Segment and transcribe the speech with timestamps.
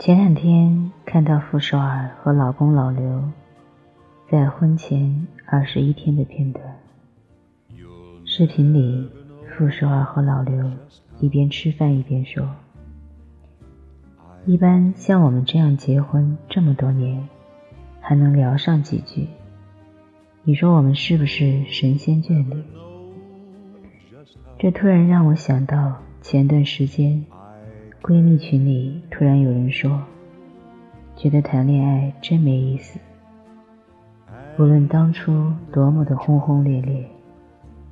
[0.00, 3.22] 前两天看到傅首尔和老公老刘
[4.30, 6.64] 在婚前二十一天的片段。
[8.24, 9.10] 视频里，
[9.50, 10.70] 傅首尔和老刘
[11.18, 12.48] 一边吃饭一边说
[14.46, 17.28] ：“一般像我们这样结婚这么多年，
[18.00, 19.28] 还能聊上几句，
[20.44, 22.64] 你说我们是不是神仙眷侣？”
[24.58, 27.22] 这突然让我想到前段时间。
[28.02, 30.02] 闺蜜群里突然有人说，
[31.16, 32.98] 觉得谈恋爱真没意思。
[34.58, 37.06] 无论当初多么的轰轰烈烈，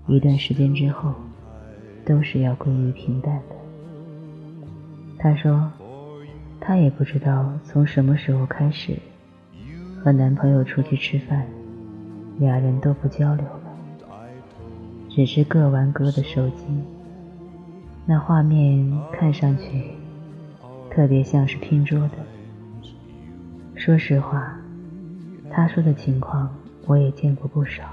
[0.06, 1.12] 一段时间之后，
[2.06, 3.56] 都是要归于平淡的。
[5.18, 5.70] 她说，
[6.58, 8.98] 她也不知道从什么时候开始，
[10.02, 11.46] 和男朋友出去吃饭，
[12.38, 13.60] 俩人都不交流了，
[15.10, 16.64] 只是各玩各的手机。
[18.06, 19.97] 那画面看上去。
[20.90, 22.16] 特别像是拼桌的。
[23.74, 24.58] 说实话，
[25.50, 26.52] 他说的情况
[26.86, 27.84] 我也见过不少。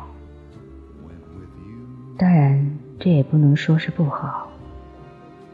[2.18, 4.50] 当然，这也不能说是不好，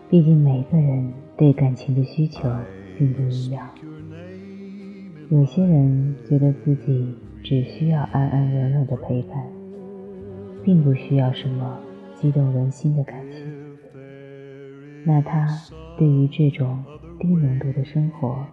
[0.10, 2.50] 毕竟每个人对感情的需求
[2.98, 3.68] 并不一样。
[5.30, 9.44] 有些人觉得自己只需要安安稳稳的陪伴，
[10.64, 11.78] 并不需要什么
[12.16, 13.42] 激动人心的感情。
[15.04, 15.48] 那他
[15.98, 16.82] 对于这种。
[17.22, 18.44] 低浓度的生活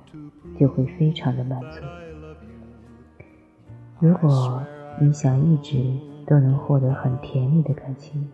[0.61, 1.80] 就会非常的满足。
[3.98, 4.62] 如果
[5.00, 5.83] 你想一直
[6.27, 8.28] 都能获得很甜蜜的感情，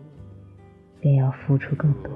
[0.99, 2.11] 便要付出更多。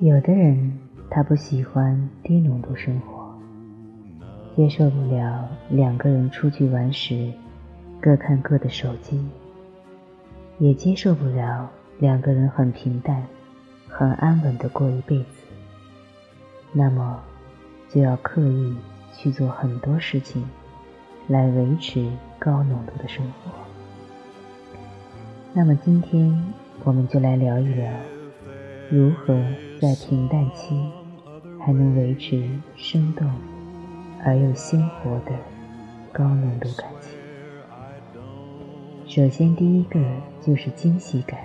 [0.00, 0.78] 有的人
[1.10, 3.38] 他不喜欢低浓度生活，
[4.56, 7.30] 接受不了两个人出去玩时
[8.00, 9.22] 各看各的手机，
[10.58, 13.22] 也接受不了两个人很平淡、
[13.86, 15.41] 很安稳的过一辈子。
[16.72, 17.20] 那么，
[17.90, 18.74] 就要刻意
[19.14, 20.42] 去做很多事情，
[21.28, 23.50] 来维持高浓度的生活。
[25.52, 26.42] 那么今天，
[26.82, 27.92] 我们就来聊一聊，
[28.90, 29.34] 如何
[29.78, 30.90] 在平淡期
[31.60, 33.30] 还能维持生动
[34.24, 35.32] 而又鲜活的
[36.10, 37.12] 高浓度感情。
[39.06, 40.00] 首先，第一个
[40.40, 41.38] 就是惊喜感。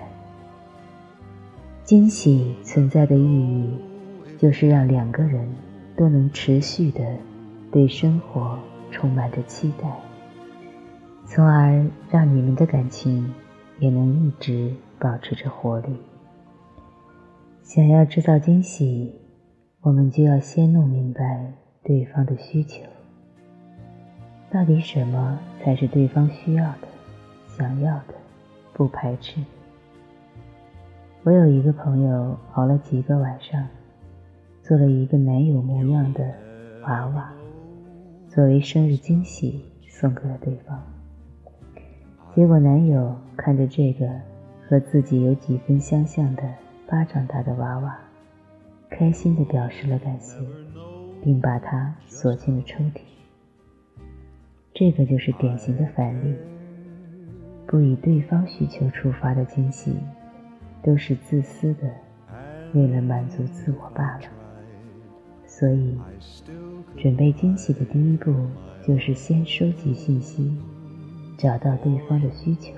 [1.83, 3.86] 惊喜存在的意义。
[4.37, 5.49] 就是让两个人
[5.95, 7.03] 都能持续的
[7.71, 8.57] 对生活
[8.91, 9.89] 充满着期待，
[11.25, 13.33] 从而让你们的感情
[13.79, 15.97] 也能一直保持着活力。
[17.63, 19.13] 想要制造惊喜，
[19.81, 21.51] 我们就要先弄明白
[21.83, 22.83] 对方的需求，
[24.51, 26.87] 到底什么才是对方需要的、
[27.47, 28.13] 想要的、
[28.73, 29.41] 不排斥。
[31.23, 33.67] 我有一个朋友熬了几个晚上。
[34.67, 36.29] 做了一个男友模样的
[36.81, 37.31] 娃娃，
[38.27, 40.77] 作为生日惊喜送给了对方。
[42.35, 44.09] 结果男友看着这个
[44.67, 46.43] 和自己有几分相像的
[46.85, 47.97] 巴掌大的娃娃，
[48.89, 50.37] 开心地表示了感谢，
[51.23, 52.99] 并把它锁进了抽屉。
[54.73, 56.35] 这个就是典型的反例，
[57.65, 59.95] 不以对方需求出发的惊喜，
[60.83, 61.89] 都是自私的，
[62.73, 64.23] 为了满足自我罢了。
[65.59, 65.97] 所以，
[67.01, 68.31] 准备惊喜的第一步
[68.87, 70.55] 就是先收集信息，
[71.35, 72.73] 找到对方的需求。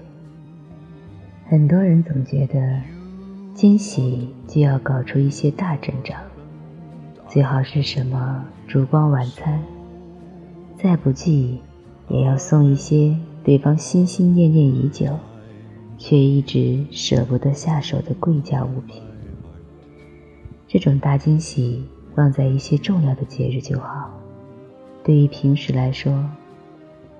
[1.49, 2.81] 很多人总觉得，
[3.53, 6.21] 惊喜就要搞出一些大阵仗，
[7.27, 9.61] 最好是什么烛光晚餐，
[10.81, 11.59] 再不济
[12.07, 13.13] 也要送一些
[13.43, 15.19] 对方心心念念已久，
[15.97, 19.03] 却一直舍不得下手的贵价物品。
[20.65, 21.83] 这种大惊喜。
[22.19, 24.11] 放在一些重要的节日就好。
[25.05, 26.29] 对于平时来说，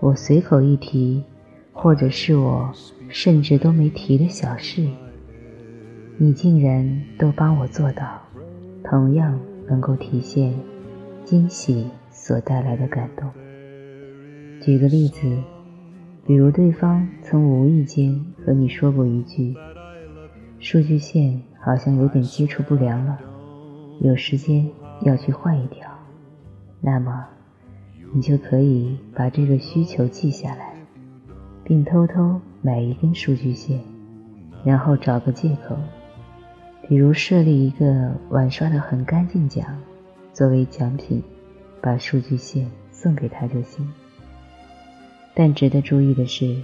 [0.01, 1.23] 我随口一提，
[1.71, 2.69] 或者是我
[3.07, 4.85] 甚至都没提的小事，
[6.17, 8.21] 你竟然都帮我做到，
[8.83, 9.39] 同样
[9.69, 10.53] 能够体现
[11.23, 13.31] 惊喜所带来的感动。
[14.59, 15.21] 举个例子，
[16.27, 19.55] 比如对方曾无意间和你说过一句
[20.59, 23.17] ：“数据线好像有点接触不良了，
[24.01, 24.69] 有时间。”
[25.01, 25.89] 要去换一条，
[26.81, 27.25] 那么
[28.13, 30.73] 你就可以把这个需求记下来，
[31.63, 33.79] 并偷偷买一根数据线，
[34.63, 35.77] 然后找个借口，
[36.87, 39.65] 比如设立一个碗刷的很干净奖，
[40.33, 41.23] 作为奖品，
[41.81, 43.89] 把数据线送给他就行。
[45.33, 46.61] 但值得注意的是，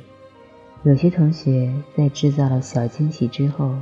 [0.83, 3.73] 有些同学在制造了小惊喜之后，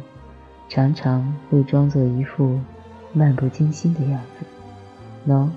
[0.69, 2.59] 常常会装作一副。
[3.13, 4.45] 漫不经心的样子，
[5.31, 5.47] 喏，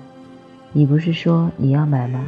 [0.71, 2.23] 你不是说你要买吗？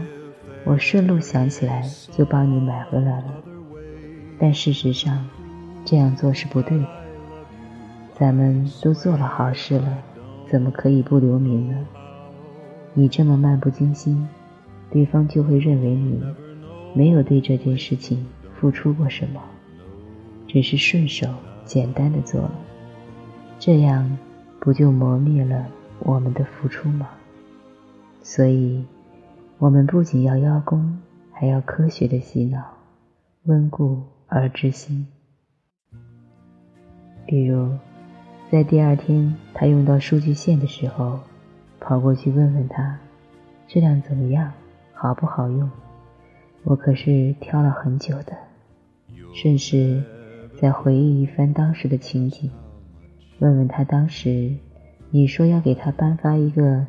[0.66, 3.26] 我顺路想起来就帮你买回来了。
[4.40, 5.28] 但事实上，
[5.86, 6.86] 这样做是不对的。
[8.14, 9.98] 咱们都做了好事了，
[10.48, 11.86] 怎么可以不留名呢？
[12.94, 14.28] 你这么漫不经心，
[14.90, 16.22] 对方就会认为你
[16.94, 18.26] 没有对这件事情
[18.60, 19.40] 付出过什么，
[20.48, 21.28] 只是顺手
[21.64, 22.52] 简单的做了，
[23.60, 24.18] 这样
[24.60, 25.68] 不就磨灭了
[26.00, 27.10] 我们的付出吗？
[28.22, 28.86] 所以，
[29.58, 31.00] 我们不仅要邀功，
[31.32, 32.64] 还要科学的洗脑，
[33.44, 35.08] 温故而知新。
[37.26, 37.72] 比如，
[38.52, 41.20] 在第二天他用到数据线的时候。
[41.82, 43.00] 跑过去问问他，
[43.66, 44.52] 质量怎么样，
[44.94, 45.72] 好不好用？
[46.64, 48.38] 我可是挑了很久的。
[49.34, 50.04] 顺势
[50.60, 52.52] 再回忆一番当时的情景，
[53.40, 54.54] 问问他当时
[55.12, 56.86] 你说要给他颁发一个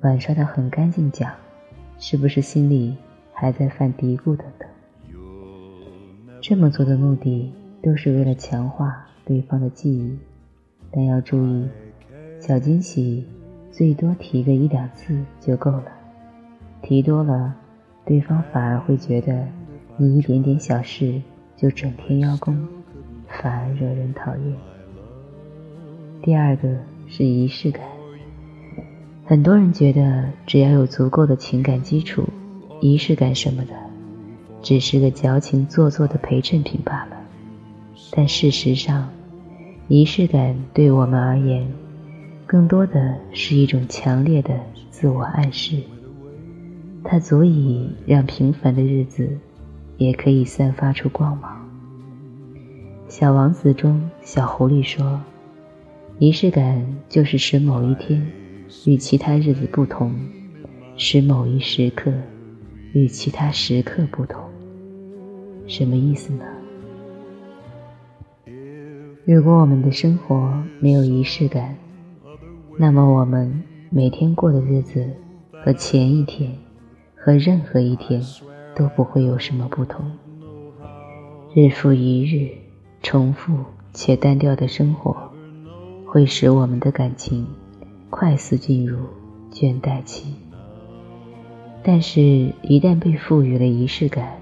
[0.00, 1.32] 碗刷的很干净奖，
[1.98, 2.96] 是不是心里
[3.32, 4.68] 还在犯嘀咕等等？
[6.40, 7.52] 这么做的目的
[7.82, 10.18] 都是为了强化对方的记忆，
[10.90, 11.68] 但要注意，
[12.40, 13.26] 小惊喜。
[13.72, 15.84] 最多提个一两次就够了，
[16.82, 17.54] 提多了，
[18.04, 19.46] 对方反而会觉得
[19.96, 21.22] 你一点点小事
[21.56, 22.66] 就整天邀功，
[23.28, 24.56] 反而惹人讨厌。
[26.22, 26.68] 第二个
[27.08, 27.82] 是仪式感，
[29.24, 32.28] 很多人觉得只要有足够的情感基础，
[32.80, 33.72] 仪式感什么的，
[34.60, 37.16] 只是个矫情做作的陪衬品罢了。
[38.12, 39.08] 但事实上，
[39.88, 41.66] 仪式感对我们而言。
[42.46, 45.80] 更多的是一种强烈的自我暗示，
[47.02, 49.38] 它足以让平凡的日子
[49.96, 51.66] 也可以散发出光芒。
[53.08, 55.20] 小王子中，小狐狸说
[56.20, 58.30] ：“仪式感就是使某一天
[58.84, 60.12] 与其他日子不同，
[60.94, 62.12] 使某一时刻
[62.92, 64.38] 与其他时刻不同。”
[65.66, 66.44] 什么意思呢？
[69.24, 71.74] 如果我们的生活没有仪式感，
[72.76, 75.02] 那么我们每天过的日子
[75.64, 76.52] 和前一天
[77.14, 78.22] 和任何一天
[78.76, 80.04] 都不会有什么不同。
[81.54, 82.50] 日复一日
[83.02, 83.56] 重复
[83.94, 85.29] 且单调的生活，
[86.12, 87.46] 会使我们的感情
[88.10, 88.98] 快速进入
[89.52, 90.34] 倦怠期。
[91.84, 92.20] 但是，
[92.62, 94.36] 一旦被赋予了仪式感，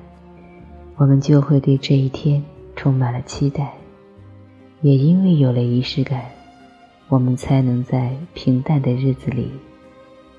[0.97, 2.43] 我们就会对这一天
[2.75, 3.75] 充满了期待。
[4.81, 6.25] 也因为有了仪式感。
[7.11, 9.51] 我们才能在平淡的日子里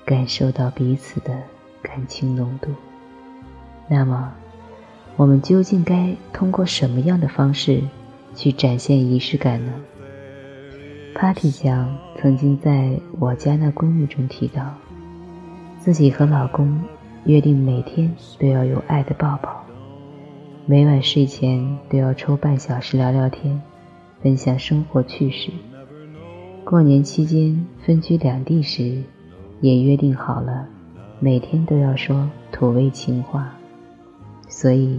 [0.04, 1.36] 感受到彼此的
[1.82, 2.70] 感情浓度。
[3.88, 4.32] 那么，
[5.16, 7.82] 我们究竟该通过什么样的方式
[8.34, 9.72] 去展现仪式感呢
[11.20, 14.74] ？Party 酱曾经在我家那闺蜜中提到，
[15.78, 16.80] 自己和老公
[17.24, 19.62] 约定每天都要有爱的抱抱，
[20.64, 23.60] 每晚睡前都要抽半小时聊聊天，
[24.22, 25.50] 分享生活趣事。
[26.64, 29.02] 过年期间分居两地时，
[29.60, 30.66] 也约定好了，
[31.18, 33.52] 每天都要说土味情话。
[34.48, 34.98] 所以，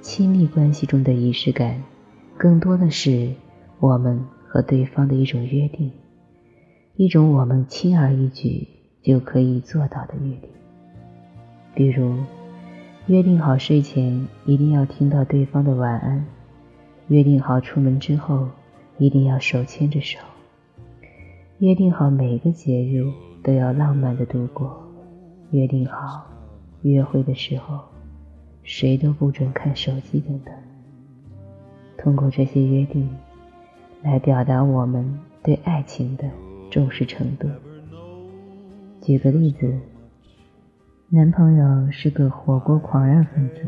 [0.00, 1.84] 亲密关系中的仪式感，
[2.36, 3.30] 更多的是
[3.78, 4.24] 我们
[4.56, 5.92] 和对方的一种约定，
[6.94, 8.66] 一种我们轻而易举
[9.02, 10.48] 就可以做到的约定。
[11.74, 12.16] 比如，
[13.06, 16.24] 约定好睡前一定要听到对方的晚安，
[17.08, 18.48] 约定好出门之后
[18.96, 20.18] 一定要手牵着手。
[21.58, 23.04] 约定好每个节日
[23.42, 24.82] 都要浪漫的度过，
[25.50, 26.26] 约定好
[26.80, 27.78] 约会的时候
[28.62, 30.54] 谁都不准看手机等等。
[31.98, 33.06] 通过这些约定
[34.06, 36.22] 来表达我们对爱情的
[36.70, 37.48] 重视程度。
[39.02, 39.76] 举个例子，
[41.08, 43.62] 男朋友是个火锅狂热分子，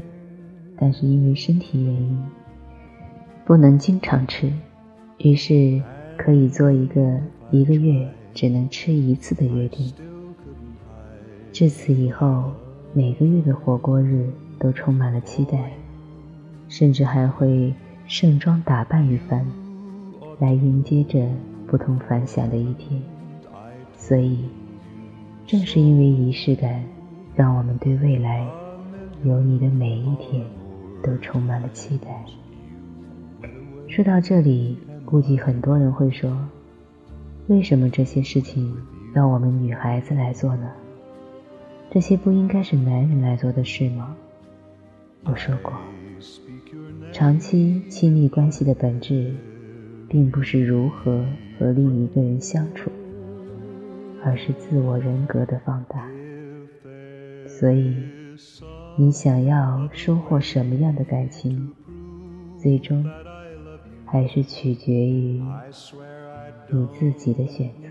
[0.78, 2.24] 但是因为身体原因
[3.44, 4.52] 不能经常吃，
[5.18, 5.82] 于是
[6.16, 7.18] 可以做一个。
[7.50, 9.90] 一个月只能吃一次的约定，
[11.50, 12.52] 至此以后，
[12.92, 15.72] 每个月的火锅日都充满了期待，
[16.68, 17.72] 甚至还会
[18.06, 19.46] 盛装打扮一番，
[20.38, 21.28] 来迎接着
[21.66, 23.02] 不同凡响的一天。
[23.96, 24.44] 所以，
[25.46, 26.84] 正是因为仪式感，
[27.34, 28.46] 让我们对未来
[29.24, 30.44] 有你的每一天
[31.02, 32.24] 都充满了期待。
[33.88, 36.30] 说到这里，估计很多人会说。
[37.48, 38.76] 为什么这些事情
[39.14, 40.70] 要我们女孩子来做呢？
[41.90, 44.14] 这些不应该是男人来做的事吗？
[45.24, 45.72] 我说过，
[47.10, 49.34] 长期亲密关系的本质，
[50.08, 51.24] 并不是如何
[51.58, 52.90] 和另一个人相处，
[54.24, 56.08] 而是自我人格的放大。
[57.46, 57.94] 所以，
[58.96, 61.70] 你想要收获什么样的感情，
[62.56, 63.04] 最终
[64.06, 65.42] 还是取决于
[66.70, 67.87] 你自己的选择。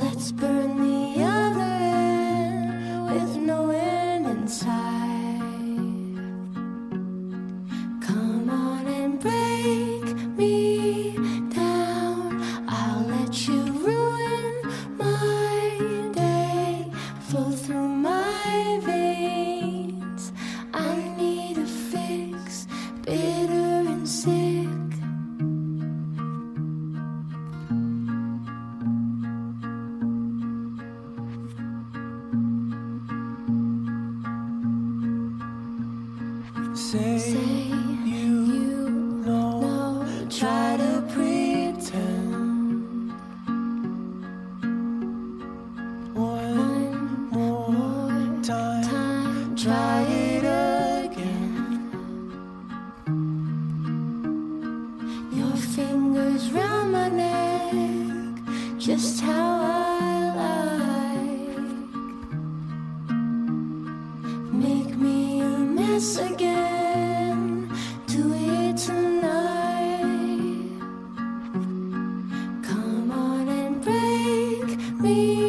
[0.00, 4.70] Let's burn the other end with no end in sight.
[8.00, 10.04] Come on and break
[10.38, 11.16] me
[11.50, 12.42] down.
[12.66, 14.54] I'll let you ruin
[14.96, 16.86] my day.
[17.28, 20.32] Flow through my veins.
[20.72, 22.66] I need a fix,
[23.04, 24.49] bitter and sick.
[58.80, 61.58] Just how I like.
[64.52, 67.70] Make me a mess again,
[68.06, 69.20] do it tonight.
[72.62, 75.39] Come on and break me